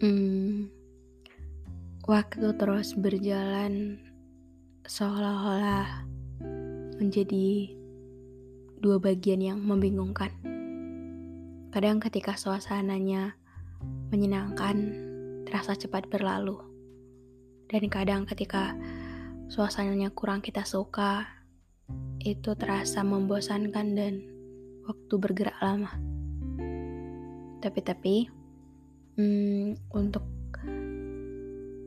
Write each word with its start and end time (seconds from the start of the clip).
Hmm, 0.00 0.72
waktu 2.08 2.56
terus 2.56 2.96
berjalan 2.96 4.00
seolah-olah 4.88 6.08
menjadi 6.96 7.68
dua 8.80 8.96
bagian 8.96 9.44
yang 9.44 9.60
membingungkan. 9.60 10.32
Kadang 11.68 12.00
ketika 12.00 12.32
suasananya 12.40 13.36
menyenangkan, 14.08 14.76
terasa 15.44 15.76
cepat 15.76 16.08
berlalu. 16.08 16.56
Dan 17.68 17.92
kadang 17.92 18.24
ketika 18.24 18.72
suasananya 19.52 20.16
kurang 20.16 20.40
kita 20.40 20.64
suka, 20.64 21.28
itu 22.24 22.56
terasa 22.56 23.04
membosankan 23.04 23.86
dan 23.92 24.24
waktu 24.88 25.14
bergerak 25.20 25.60
lama. 25.60 25.92
Tapi-tapi, 27.60 28.39
hmm, 29.20 29.92
untuk 29.92 30.24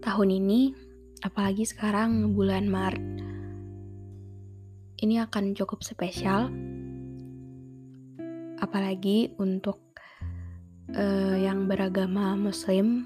tahun 0.00 0.28
ini, 0.32 0.72
apalagi 1.20 1.68
sekarang 1.68 2.32
bulan 2.32 2.64
Maret, 2.64 3.04
ini 5.04 5.20
akan 5.20 5.52
cukup 5.52 5.84
spesial, 5.84 6.48
apalagi 8.64 9.36
untuk 9.36 9.84
uh, 10.96 11.36
yang 11.36 11.68
beragama 11.68 12.32
Muslim. 12.32 13.04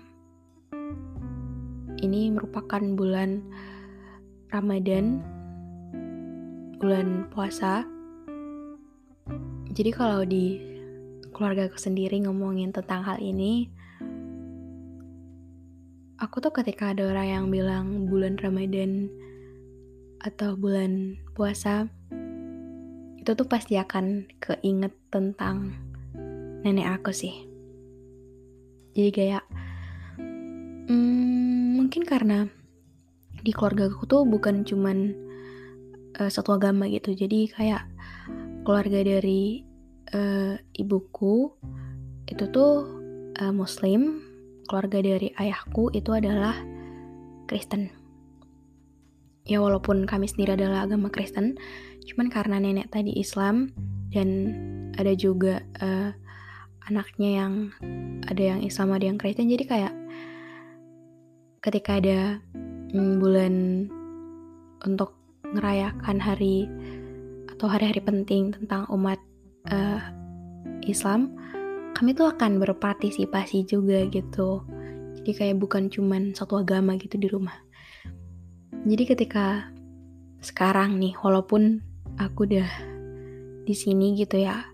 Ini 2.03 2.35
merupakan 2.35 2.83
bulan 2.95 3.43
Ramadan, 4.51 5.23
bulan 6.79 7.27
puasa. 7.31 7.87
Jadi 9.73 9.91
kalau 9.95 10.27
di 10.27 10.59
keluarga 11.31 11.71
aku 11.71 11.79
sendiri 11.79 12.21
ngomongin 12.27 12.75
tentang 12.75 13.07
hal 13.07 13.23
ini, 13.23 13.82
aku 16.23 16.39
tuh 16.39 16.55
ketika 16.55 16.95
ada 16.95 17.11
orang 17.11 17.27
yang 17.27 17.45
bilang 17.51 18.07
bulan 18.07 18.39
Ramadan 18.39 19.11
atau 20.23 20.55
bulan 20.55 21.19
puasa, 21.35 21.91
itu 23.19 23.27
tuh 23.35 23.47
pasti 23.51 23.75
akan 23.75 24.31
keinget 24.39 24.95
tentang 25.11 25.75
nenek 26.63 27.03
aku 27.03 27.11
sih. 27.11 27.35
Jadi 28.95 29.11
kayak, 29.11 29.45
hmm, 30.87 31.83
mungkin 31.83 32.07
karena 32.07 32.47
di 33.43 33.51
keluarga 33.51 33.91
aku 33.91 34.07
tuh 34.07 34.23
bukan 34.23 34.63
cuman 34.63 35.11
uh, 36.23 36.31
satu 36.31 36.55
agama 36.55 36.87
gitu, 36.87 37.19
jadi 37.19 37.51
kayak 37.51 37.83
keluarga 38.63 39.03
dari 39.03 39.67
uh, 40.15 40.55
ibuku 40.79 41.51
itu 42.31 42.47
tuh 42.55 42.87
uh, 43.43 43.51
Muslim, 43.51 44.23
keluarga 44.67 44.99
dari 45.03 45.29
ayahku 45.37 45.91
itu 45.95 46.11
adalah 46.15 46.55
Kristen. 47.47 47.91
Ya 49.43 49.59
walaupun 49.59 50.07
kami 50.07 50.31
sendiri 50.31 50.55
adalah 50.55 50.87
agama 50.87 51.11
Kristen, 51.11 51.59
cuman 52.07 52.31
karena 52.31 52.63
nenek 52.63 52.95
tadi 52.95 53.11
Islam 53.19 53.75
dan 54.15 54.55
ada 54.95 55.13
juga 55.19 55.67
uh, 55.83 56.15
anaknya 56.87 57.31
yang 57.43 57.53
ada 58.31 58.43
yang 58.43 58.61
Islam 58.63 58.95
ada 58.95 59.05
yang 59.11 59.19
Kristen, 59.19 59.51
jadi 59.51 59.65
kayak 59.67 59.95
ketika 61.63 61.99
ada 61.99 62.39
mm, 62.95 63.19
bulan 63.19 63.55
untuk 64.87 65.15
merayakan 65.53 66.19
hari 66.19 66.67
atau 67.51 67.67
hari-hari 67.71 68.03
penting 68.03 68.55
tentang 68.55 68.87
umat 68.91 69.19
uh, 69.71 70.01
Islam, 70.87 71.35
kami 71.93 72.17
tuh 72.17 72.33
akan 72.33 72.59
berpartisipasi 72.59 73.69
juga 73.69 74.05
gitu. 74.09 74.65
Jadi 75.21 75.31
kayak 75.37 75.57
bukan 75.61 75.93
cuman 75.93 76.33
satu 76.35 76.59
agama 76.61 76.97
gitu 76.99 77.21
di 77.21 77.29
rumah. 77.31 77.55
Jadi 78.83 79.05
ketika 79.07 79.71
sekarang 80.43 80.99
nih, 80.99 81.15
walaupun 81.23 81.79
aku 82.19 82.51
udah 82.51 82.67
di 83.63 83.75
sini 83.77 84.19
gitu 84.19 84.43
ya, 84.43 84.67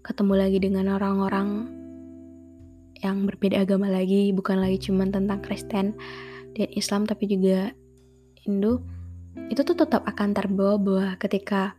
ketemu 0.00 0.34
lagi 0.40 0.58
dengan 0.62 0.96
orang-orang 0.96 1.68
yang 3.04 3.28
berbeda 3.28 3.62
agama 3.62 3.92
lagi, 3.92 4.32
bukan 4.32 4.58
lagi 4.58 4.80
cuman 4.88 5.12
tentang 5.12 5.44
Kristen 5.44 5.92
dan 6.56 6.68
Islam 6.72 7.04
tapi 7.04 7.28
juga 7.28 7.76
Hindu, 8.40 8.80
itu 9.52 9.60
tuh 9.60 9.76
tetap 9.76 10.08
akan 10.08 10.32
terbawa-bawa 10.32 11.20
ketika 11.20 11.76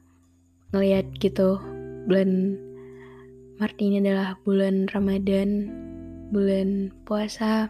ngelihat 0.70 1.10
gitu 1.18 1.58
bulan 2.06 2.62
Maret 3.60 3.80
ini 3.84 4.00
adalah 4.00 4.40
bulan 4.48 4.88
Ramadan, 4.88 5.68
bulan 6.32 6.96
puasa, 7.04 7.68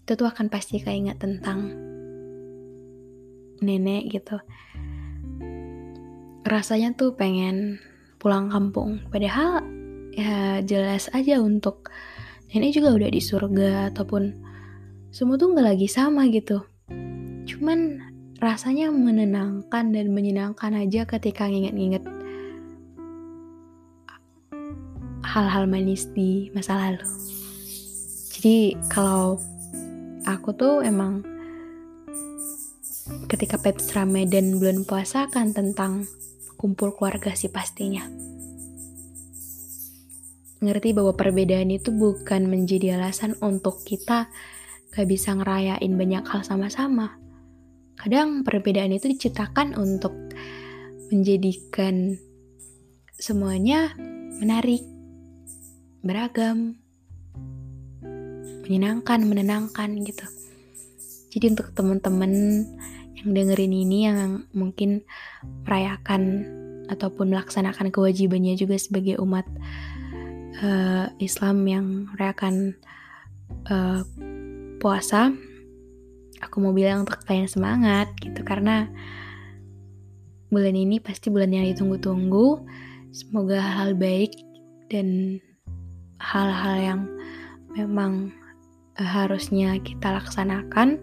itu 0.00 0.16
tuh 0.16 0.24
akan 0.24 0.48
pasti 0.48 0.80
keinget 0.80 1.20
tentang 1.20 1.68
nenek 3.60 4.08
gitu. 4.08 4.40
Rasanya 6.48 6.96
tuh 6.96 7.12
pengen 7.12 7.76
pulang 8.16 8.48
kampung. 8.48 9.04
Padahal 9.12 9.60
ya 10.16 10.64
jelas 10.64 11.12
aja 11.12 11.44
untuk 11.44 11.92
nenek 12.48 12.80
juga 12.80 12.96
udah 12.96 13.12
di 13.12 13.20
surga 13.20 13.92
ataupun 13.92 14.32
semua 15.12 15.36
tuh 15.36 15.52
nggak 15.52 15.76
lagi 15.76 15.92
sama 15.92 16.24
gitu. 16.32 16.64
Cuman 17.44 18.00
rasanya 18.40 18.88
menenangkan 18.88 19.92
dan 19.92 20.08
menyenangkan 20.08 20.72
aja 20.72 21.04
ketika 21.04 21.44
nginget-nginget 21.44 22.16
hal-hal 25.28 25.68
manis 25.68 26.08
di 26.16 26.48
masa 26.56 26.80
lalu 26.80 27.04
jadi 28.38 28.78
kalau 28.88 29.36
aku 30.24 30.54
tuh 30.56 30.80
emang 30.80 31.26
ketika 33.28 33.56
Peps 33.56 33.92
Ramadan 33.96 34.60
bulan 34.60 34.84
puasa 34.84 35.28
kan 35.32 35.56
tentang 35.56 36.04
kumpul 36.60 36.92
keluarga 36.92 37.32
sih 37.32 37.48
pastinya. 37.48 38.04
Ngerti 40.58 40.90
bahwa 40.90 41.14
perbedaan 41.14 41.70
itu 41.70 41.94
bukan 41.94 42.50
menjadi 42.50 42.98
alasan 42.98 43.38
untuk 43.38 43.86
kita 43.86 44.26
gak 44.90 45.06
bisa 45.06 45.38
ngerayain 45.38 45.94
banyak 45.94 46.26
hal 46.26 46.42
sama-sama. 46.42 47.14
Kadang 47.94 48.42
perbedaan 48.42 48.90
itu 48.90 49.06
diciptakan 49.06 49.78
untuk 49.78 50.14
menjadikan 51.14 52.18
semuanya 53.14 53.94
menarik, 54.42 54.82
beragam, 56.02 56.78
menyenangkan, 58.64 59.20
menenangkan 59.24 59.90
gitu. 60.04 60.26
Jadi 61.32 61.56
untuk 61.56 61.72
teman-teman 61.76 62.64
yang 63.18 63.28
dengerin 63.34 63.74
ini 63.74 63.98
yang 64.06 64.46
mungkin 64.54 65.02
merayakan 65.66 66.46
ataupun 66.88 67.34
melaksanakan 67.34 67.92
kewajibannya 67.92 68.56
juga 68.56 68.80
sebagai 68.80 69.20
umat 69.20 69.44
uh, 70.62 71.12
Islam 71.20 71.66
yang 71.68 71.86
merayakan 72.14 72.78
uh, 73.68 74.00
puasa, 74.78 75.34
aku 76.40 76.56
mau 76.62 76.72
bilang 76.72 77.04
untuk 77.04 77.20
kalian 77.26 77.50
semangat 77.50 78.08
gitu 78.22 78.40
karena 78.46 78.88
bulan 80.48 80.72
ini 80.72 81.02
pasti 81.02 81.28
bulan 81.28 81.52
yang 81.52 81.68
ditunggu-tunggu. 81.68 82.64
Semoga 83.12 83.60
hal-hal 83.60 83.96
baik 83.96 84.32
dan 84.92 85.40
hal-hal 86.18 86.76
yang 86.78 87.00
memang 87.74 88.34
eh, 88.98 89.06
harusnya 89.06 89.78
kita 89.82 90.18
laksanakan 90.18 90.98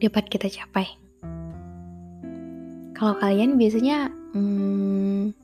dapat 0.00 0.24
kita 0.28 0.52
capai. 0.52 0.86
Kalau 2.96 3.16
kalian 3.20 3.60
biasanya 3.60 4.08
hmm, 4.32 5.36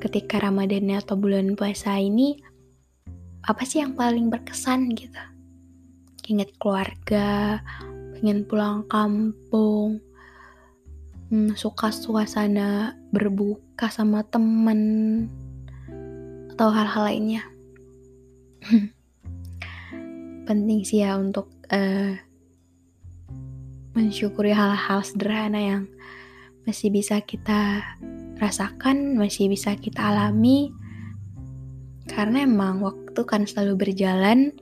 ketika 0.00 0.40
Ramadan 0.40 0.96
atau 0.96 1.16
bulan 1.16 1.52
puasa 1.56 2.00
ini 2.00 2.40
apa 3.44 3.64
sih 3.64 3.80
yang 3.80 3.96
paling 3.96 4.28
berkesan 4.28 4.92
gitu? 4.96 5.20
Ingat 6.30 6.56
keluarga, 6.62 7.58
pengen 8.16 8.44
pulang 8.46 8.86
kampung, 8.86 9.98
hmm, 11.32 11.56
suka 11.56 11.90
suasana 11.90 12.94
berbuka 13.10 13.88
sama 13.88 14.22
temen, 14.28 15.26
atau 16.60 16.76
hal-hal 16.76 17.08
lainnya. 17.08 17.42
Penting 20.44 20.84
sih 20.84 21.00
ya 21.00 21.16
untuk 21.16 21.48
uh, 21.72 22.12
mensyukuri 23.96 24.52
hal-hal 24.52 25.00
sederhana 25.00 25.56
yang 25.56 25.82
masih 26.68 26.92
bisa 26.92 27.24
kita 27.24 27.80
rasakan, 28.36 29.16
masih 29.16 29.48
bisa 29.48 29.72
kita 29.72 30.12
alami, 30.12 30.68
karena 32.12 32.44
emang 32.44 32.84
waktu 32.84 33.24
kan 33.24 33.48
selalu 33.48 33.80
berjalan, 33.88 34.52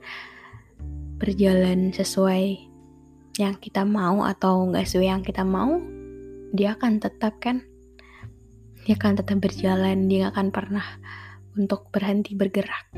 berjalan 1.19 1.91
sesuai 1.91 2.63
yang 3.43 3.59
kita 3.59 3.83
mau 3.83 4.23
atau 4.23 4.71
nggak 4.71 4.87
sesuai 4.87 5.19
yang 5.19 5.23
kita 5.27 5.43
mau, 5.43 5.83
dia 6.55 6.79
akan 6.79 7.03
tetap 7.03 7.43
kan, 7.43 7.59
dia 8.87 8.95
akan 8.95 9.19
tetap 9.19 9.43
berjalan, 9.43 10.07
dia 10.07 10.31
akan 10.31 10.47
pernah 10.47 10.87
untuk 11.59 11.91
berhenti 11.91 12.39
bergerak. 12.39 12.95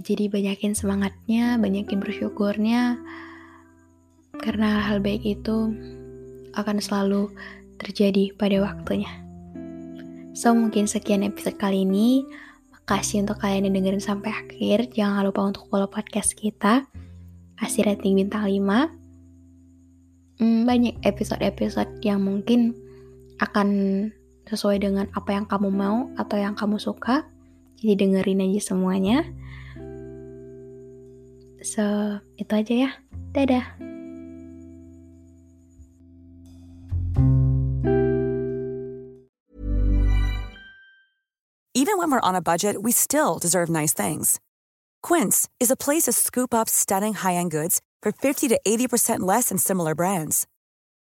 Jadi 0.00 0.24
banyakin 0.32 0.72
semangatnya, 0.72 1.60
banyakin 1.60 2.00
bersyukurnya, 2.00 2.96
karena 4.40 4.80
hal 4.86 5.02
baik 5.02 5.26
itu 5.26 5.74
akan 6.56 6.78
selalu 6.80 7.28
terjadi 7.76 8.32
pada 8.38 8.64
waktunya. 8.64 9.10
So, 10.36 10.52
mungkin 10.52 10.84
sekian 10.84 11.24
episode 11.24 11.56
kali 11.56 11.88
ini. 11.88 12.24
Makasih 12.70 13.24
untuk 13.24 13.40
kalian 13.40 13.66
yang 13.66 13.82
dengerin 13.82 14.04
sampai 14.04 14.30
akhir. 14.30 14.92
Jangan 14.92 15.24
lupa 15.26 15.42
untuk 15.42 15.66
follow 15.72 15.88
podcast 15.88 16.36
kita. 16.36 16.84
Kasih 17.56 17.88
rating 17.88 18.20
bintang 18.20 18.44
5. 18.44 18.92
Hmm, 20.36 20.68
banyak 20.68 21.00
episode-episode 21.00 22.04
yang 22.04 22.20
mungkin 22.20 22.76
akan 23.40 23.68
sesuai 24.46 24.82
dengan 24.82 25.06
apa 25.12 25.34
yang 25.34 25.46
kamu 25.46 25.68
mau 25.74 26.10
atau 26.14 26.38
yang 26.38 26.54
kamu 26.54 26.78
suka. 26.78 27.26
Jadi 27.76 27.94
dengerin 28.06 28.46
aja 28.46 28.72
semuanya. 28.72 29.26
So, 31.66 31.82
itu 32.38 32.52
aja 32.54 32.74
ya. 32.86 32.90
Dadah. 33.34 33.66
Even 41.76 41.98
when 41.98 42.10
we're 42.10 42.24
on 42.24 42.34
a 42.34 42.42
budget, 42.42 42.82
we 42.82 42.90
still 42.90 43.38
deserve 43.38 43.68
nice 43.68 43.92
things. 43.92 44.40
Quince 45.02 45.46
is 45.60 45.70
a 45.70 45.76
place 45.76 46.04
to 46.04 46.12
scoop 46.12 46.54
up 46.54 46.68
stunning 46.68 47.14
high-end 47.14 47.50
goods 47.50 47.80
for 48.02 48.12
50 48.12 48.48
to 48.48 48.58
80% 48.66 49.20
less 49.20 49.50
than 49.50 49.58
similar 49.58 49.94
brands. 49.94 50.46